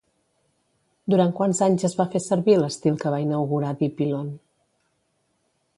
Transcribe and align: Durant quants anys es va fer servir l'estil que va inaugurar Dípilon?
Durant 1.13 1.33
quants 1.39 1.61
anys 1.67 1.85
es 1.89 1.97
va 1.99 2.07
fer 2.15 2.23
servir 2.29 2.57
l'estil 2.63 2.99
que 3.03 3.13
va 3.17 3.21
inaugurar 3.27 3.77
Dípilon? 3.83 4.35